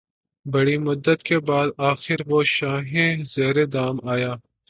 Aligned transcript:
بڑی 0.45 0.77
مدت 0.77 1.23
کے 1.23 1.39
بعد 1.39 1.67
آخر 1.89 2.21
وہ 2.27 2.43
شاہیں 2.47 3.23
زیر 3.25 3.65
دام 3.65 3.95
آیا 4.09 4.33